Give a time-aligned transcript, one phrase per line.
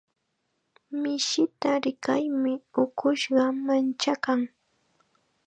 [1.01, 2.53] Mishita rikarmi
[2.83, 4.41] ukushqa manchakan.